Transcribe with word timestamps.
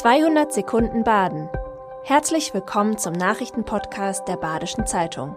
200 0.00 0.50
Sekunden 0.50 1.04
Baden. 1.04 1.50
Herzlich 2.04 2.54
willkommen 2.54 2.96
zum 2.96 3.12
Nachrichtenpodcast 3.12 4.26
der 4.26 4.38
Badischen 4.38 4.86
Zeitung. 4.86 5.36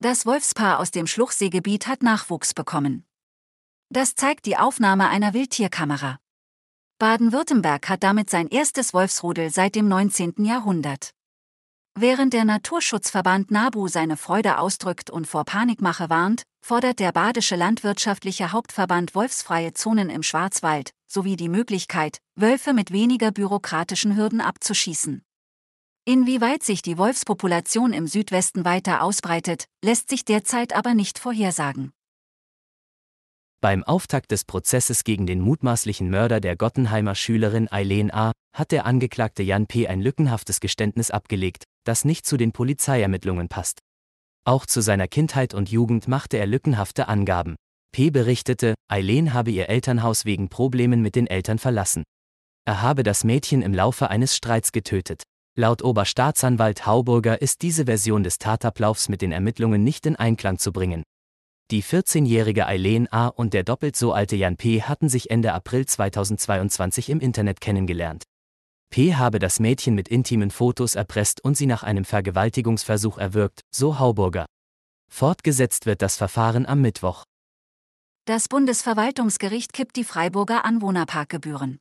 Das 0.00 0.26
Wolfspaar 0.26 0.80
aus 0.80 0.90
dem 0.90 1.06
Schluchseegebiet 1.06 1.86
hat 1.86 2.02
Nachwuchs 2.02 2.52
bekommen. 2.52 3.06
Das 3.88 4.14
zeigt 4.14 4.44
die 4.44 4.58
Aufnahme 4.58 5.08
einer 5.08 5.32
Wildtierkamera. 5.32 6.18
Baden-Württemberg 6.98 7.88
hat 7.88 8.02
damit 8.02 8.28
sein 8.28 8.48
erstes 8.48 8.92
Wolfsrudel 8.92 9.48
seit 9.48 9.76
dem 9.76 9.88
19. 9.88 10.44
Jahrhundert. 10.44 11.14
Während 11.96 12.32
der 12.32 12.44
Naturschutzverband 12.44 13.52
NABU 13.52 13.86
seine 13.86 14.16
Freude 14.16 14.58
ausdrückt 14.58 15.10
und 15.10 15.28
vor 15.28 15.44
Panikmache 15.44 16.10
warnt, 16.10 16.42
fordert 16.60 16.98
der 16.98 17.12
Badische 17.12 17.54
Landwirtschaftliche 17.54 18.50
Hauptverband 18.50 19.14
wolfsfreie 19.14 19.74
Zonen 19.74 20.10
im 20.10 20.24
Schwarzwald 20.24 20.90
sowie 21.06 21.36
die 21.36 21.48
Möglichkeit, 21.48 22.18
Wölfe 22.34 22.72
mit 22.72 22.90
weniger 22.90 23.30
bürokratischen 23.30 24.16
Hürden 24.16 24.40
abzuschießen. 24.40 25.22
Inwieweit 26.04 26.64
sich 26.64 26.82
die 26.82 26.98
Wolfspopulation 26.98 27.92
im 27.92 28.08
Südwesten 28.08 28.64
weiter 28.64 29.00
ausbreitet, 29.00 29.66
lässt 29.84 30.10
sich 30.10 30.24
derzeit 30.24 30.74
aber 30.74 30.94
nicht 30.94 31.20
vorhersagen. 31.20 31.92
Beim 33.64 33.82
Auftakt 33.82 34.30
des 34.30 34.44
Prozesses 34.44 35.04
gegen 35.04 35.26
den 35.26 35.40
mutmaßlichen 35.40 36.10
Mörder 36.10 36.38
der 36.38 36.54
Gottenheimer 36.54 37.14
Schülerin 37.14 37.72
Eileen 37.72 38.12
A. 38.12 38.32
hat 38.54 38.72
der 38.72 38.84
Angeklagte 38.84 39.42
Jan 39.42 39.66
P. 39.66 39.88
ein 39.88 40.02
lückenhaftes 40.02 40.60
Geständnis 40.60 41.10
abgelegt, 41.10 41.64
das 41.84 42.04
nicht 42.04 42.26
zu 42.26 42.36
den 42.36 42.52
Polizeiermittlungen 42.52 43.48
passt. 43.48 43.78
Auch 44.44 44.66
zu 44.66 44.82
seiner 44.82 45.08
Kindheit 45.08 45.54
und 45.54 45.70
Jugend 45.70 46.08
machte 46.08 46.36
er 46.36 46.44
lückenhafte 46.44 47.08
Angaben. 47.08 47.56
P. 47.90 48.10
berichtete, 48.10 48.74
Eileen 48.86 49.32
habe 49.32 49.50
ihr 49.50 49.70
Elternhaus 49.70 50.26
wegen 50.26 50.50
Problemen 50.50 51.00
mit 51.00 51.14
den 51.14 51.26
Eltern 51.26 51.58
verlassen. 51.58 52.04
Er 52.66 52.82
habe 52.82 53.02
das 53.02 53.24
Mädchen 53.24 53.62
im 53.62 53.72
Laufe 53.72 54.10
eines 54.10 54.36
Streits 54.36 54.72
getötet. 54.72 55.22
Laut 55.58 55.80
Oberstaatsanwalt 55.80 56.84
Hauburger 56.84 57.40
ist 57.40 57.62
diese 57.62 57.86
Version 57.86 58.24
des 58.24 58.36
Tatablaufs 58.36 59.08
mit 59.08 59.22
den 59.22 59.32
Ermittlungen 59.32 59.82
nicht 59.82 60.04
in 60.04 60.16
Einklang 60.16 60.58
zu 60.58 60.70
bringen. 60.70 61.02
Die 61.70 61.82
14-jährige 61.82 62.66
Eileen 62.66 63.10
A. 63.10 63.28
und 63.28 63.54
der 63.54 63.64
doppelt 63.64 63.96
so 63.96 64.12
alte 64.12 64.36
Jan 64.36 64.58
P. 64.58 64.82
hatten 64.82 65.08
sich 65.08 65.30
Ende 65.30 65.54
April 65.54 65.86
2022 65.86 67.08
im 67.08 67.20
Internet 67.20 67.62
kennengelernt. 67.62 68.24
P. 68.90 69.14
habe 69.14 69.38
das 69.38 69.60
Mädchen 69.60 69.94
mit 69.94 70.08
intimen 70.08 70.50
Fotos 70.50 70.94
erpresst 70.94 71.42
und 71.42 71.56
sie 71.56 71.64
nach 71.64 71.82
einem 71.82 72.04
Vergewaltigungsversuch 72.04 73.16
erwürgt, 73.16 73.62
so 73.74 73.98
Hauburger. 73.98 74.44
Fortgesetzt 75.10 75.86
wird 75.86 76.02
das 76.02 76.16
Verfahren 76.16 76.66
am 76.66 76.82
Mittwoch. 76.82 77.24
Das 78.26 78.46
Bundesverwaltungsgericht 78.48 79.72
kippt 79.72 79.96
die 79.96 80.04
Freiburger 80.04 80.66
Anwohnerparkgebühren. 80.66 81.78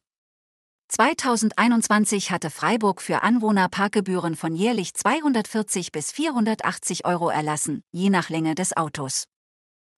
2021 0.87 2.31
hatte 2.31 2.49
Freiburg 2.49 3.01
für 3.01 3.21
Anwohnerparkgebühren 3.21 4.35
von 4.35 4.55
jährlich 4.55 4.93
240 4.93 5.91
bis 5.91 6.11
480 6.11 7.05
Euro 7.05 7.29
erlassen, 7.29 7.83
je 7.91 8.09
nach 8.09 8.29
Länge 8.29 8.55
des 8.55 8.77
Autos. 8.77 9.25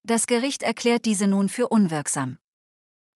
Das 0.07 0.27
Gericht 0.27 0.61
erklärt 0.61 1.05
diese 1.05 1.25
nun 1.25 1.49
für 1.49 1.67
unwirksam. 1.67 2.37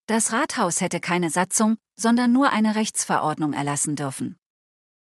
Das 0.07 0.31
Rathaus 0.31 0.81
hätte 0.81 0.99
keine 0.99 1.29
Satzung, 1.29 1.77
sondern 1.95 2.31
nur 2.31 2.49
eine 2.49 2.73
Rechtsverordnung 2.73 3.53
erlassen 3.53 3.95
dürfen. 3.95 4.39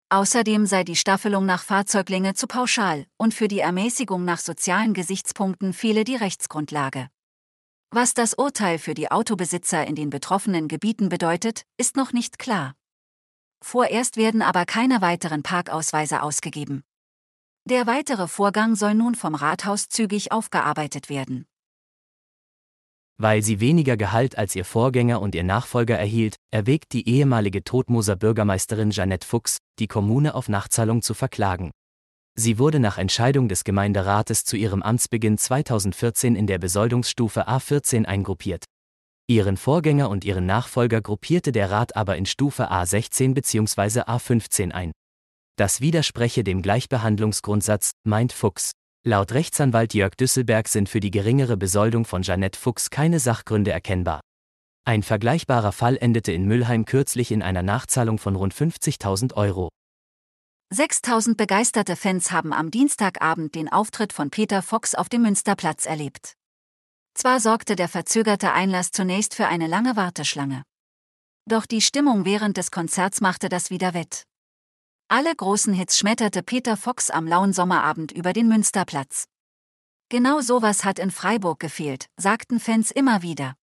Außerdem 0.10 0.68
sei 0.68 0.84
die 0.84 0.96
Staffelung 0.96 1.48
nach 1.48 1.64
Fahrzeuglänge 1.64 2.36
zu 2.36 2.46
pauschal 2.46 3.08
und 3.18 3.34
für 3.34 3.48
die 3.48 3.62
Ermäßigung 3.62 4.24
nach 4.24 4.38
sozialen 4.38 4.94
Gesichtspunkten 4.94 5.74
fehle 5.74 6.04
die 6.04 6.18
Rechtsgrundlage. 6.18 7.10
Was 7.90 8.14
das 8.14 8.36
Urteil 8.36 8.78
für 8.78 8.94
die 8.94 9.10
Autobesitzer 9.10 9.88
in 9.88 9.96
den 9.96 10.12
betroffenen 10.12 10.68
Gebieten 10.68 11.10
bedeutet, 11.10 11.64
ist 11.78 11.96
noch 11.96 12.14
nicht 12.14 12.38
klar. 12.38 12.76
Vorerst 13.64 14.18
werden 14.18 14.44
aber 14.44 14.66
keine 14.68 15.02
weiteren 15.02 15.42
Parkausweise 15.42 16.22
ausgegeben. 16.22 16.84
Der 17.66 17.88
weitere 17.88 18.28
Vorgang 18.28 18.76
soll 18.76 18.94
nun 18.94 19.16
vom 19.16 19.34
Rathaus 19.34 19.90
zügig 19.90 20.32
aufgearbeitet 20.32 21.10
werden. 21.10 21.48
Weil 23.24 23.44
sie 23.44 23.60
weniger 23.60 23.98
Gehalt 23.98 24.36
als 24.40 24.56
ihr 24.56 24.66
Vorgänger 24.66 25.22
und 25.22 25.36
ihr 25.36 25.44
Nachfolger 25.44 25.96
erhielt, 25.96 26.38
erwägt 26.50 26.92
die 26.92 27.08
ehemalige 27.08 27.64
Todmoser 27.64 28.16
Bürgermeisterin 28.16 28.90
Jeanette 28.90 29.28
Fuchs, 29.28 29.60
die 29.78 29.86
Kommune 29.86 30.34
auf 30.34 30.50
Nachzahlung 30.50 31.04
zu 31.04 31.14
verklagen. 31.14 31.70
Sie 32.36 32.58
wurde 32.58 32.80
nach 32.80 32.98
Entscheidung 32.98 33.48
des 33.48 33.64
Gemeinderates 33.64 34.44
zu 34.44 34.58
ihrem 34.58 34.82
Amtsbeginn 34.82 35.38
2014 35.38 36.36
in 36.36 36.48
der 36.48 36.58
Besoldungsstufe 36.58 37.48
A14 37.48 38.06
eingruppiert. 38.06 38.66
Ihren 39.28 39.56
Vorgänger 39.56 40.10
und 40.10 40.26
ihren 40.26 40.48
Nachfolger 40.48 41.00
gruppierte 41.00 41.52
der 41.52 41.70
Rat 41.70 41.96
aber 41.96 42.18
in 42.18 42.26
Stufe 42.26 42.72
A16 42.72 43.36
bzw. 43.36 44.02
A15 44.02 44.72
ein. 44.72 44.94
Das 45.58 45.80
widerspreche 45.80 46.44
dem 46.44 46.64
Gleichbehandlungsgrundsatz, 46.64 47.92
meint 48.04 48.34
Fuchs. 48.34 48.72
Laut 49.04 49.32
Rechtsanwalt 49.32 49.96
Jörg 49.96 50.14
Düsselberg 50.16 50.68
sind 50.68 50.88
für 50.88 51.00
die 51.00 51.10
geringere 51.10 51.58
Besoldung 51.58 52.06
von 52.06 52.22
Jeanette 52.22 52.60
Fuchs 52.60 52.92
keine 52.92 53.20
Sachgründe 53.20 53.72
erkennbar. 53.72 54.22
Ein 54.86 55.02
vergleichbarer 55.02 55.72
Fall 55.72 55.98
endete 55.98 56.32
in 56.32 56.46
Müllheim 56.46 56.86
kürzlich 56.86 57.32
in 57.32 57.42
einer 57.42 57.64
Nachzahlung 57.64 58.20
von 58.20 58.36
rund 58.36 58.54
50.000 58.54 59.34
Euro. 59.34 59.70
6000 60.70 61.36
begeisterte 61.36 61.96
Fans 61.96 62.32
haben 62.32 62.54
am 62.54 62.70
Dienstagabend 62.70 63.56
den 63.56 63.72
Auftritt 63.72 64.14
von 64.14 64.30
Peter 64.30 64.62
Fox 64.62 64.94
auf 64.94 65.10
dem 65.10 65.24
Münsterplatz 65.24 65.88
erlebt. 65.88 66.34
Zwar 67.16 67.40
sorgte 67.40 67.76
der 67.76 67.88
verzögerte 67.88 68.54
Einlass 68.54 68.92
zunächst 68.92 69.34
für 69.34 69.48
eine 69.48 69.66
lange 69.66 69.96
Warteschlange. 69.96 70.62
Doch 71.50 71.66
die 71.66 71.82
Stimmung 71.82 72.24
während 72.24 72.56
des 72.56 72.70
Konzerts 72.70 73.20
machte 73.20 73.50
das 73.50 73.72
wieder 73.72 73.96
wett. 73.96 74.26
Alle 75.14 75.36
großen 75.36 75.74
Hits 75.74 75.98
schmetterte 75.98 76.42
Peter 76.42 76.78
Fox 76.78 77.10
am 77.10 77.28
lauen 77.28 77.52
Sommerabend 77.52 78.14
über 78.14 78.32
den 78.32 78.48
Münsterplatz. 78.48 79.26
Genau 80.08 80.40
sowas 80.40 80.86
hat 80.86 81.00
in 81.00 81.12
Freiburg 81.12 81.60
gefehlt, 81.60 82.06
sagten 82.16 82.62
Fans 82.62 82.92
immer 82.92 83.22
wieder. 83.22 83.56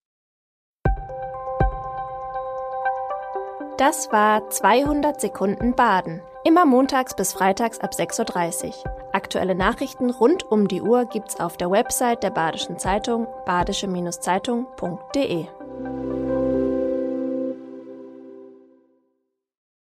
Das 3.78 4.12
war 4.12 4.50
200 4.50 5.22
Sekunden 5.22 5.74
Baden. 5.74 6.20
Immer 6.44 6.66
montags 6.66 7.16
bis 7.16 7.32
freitags 7.32 7.78
ab 7.78 7.92
6.30 7.94 8.66
Uhr. 8.66 8.74
Aktuelle 9.14 9.54
Nachrichten 9.54 10.10
rund 10.10 10.42
um 10.42 10.68
die 10.68 10.82
Uhr 10.82 11.06
gibt's 11.06 11.40
auf 11.40 11.56
der 11.56 11.70
Website 11.70 12.22
der 12.22 12.28
Badischen 12.28 12.78
Zeitung 12.78 13.26
badische-zeitung.de. 13.46 15.46